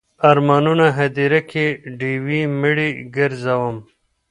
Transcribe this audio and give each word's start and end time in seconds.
د 0.03 0.03
ارمانونو 0.31 0.85
هدیره 0.97 1.41
کې 1.51 1.65
ډیوې 1.99 2.41
مړې 2.59 2.89
ګرځوم 3.15 3.75